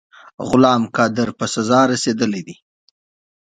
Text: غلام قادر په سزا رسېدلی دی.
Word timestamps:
غلام 0.47 0.83
قادر 0.95 1.29
په 1.37 1.45
سزا 1.53 1.79
رسېدلی 1.91 2.41
دی. 2.47 2.55